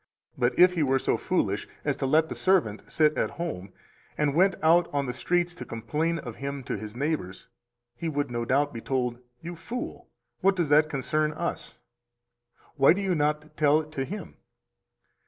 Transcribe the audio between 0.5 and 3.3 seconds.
if he were so foolish as to let the servant sit at